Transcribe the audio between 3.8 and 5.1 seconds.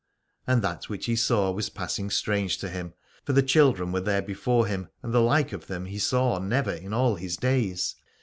were there before him,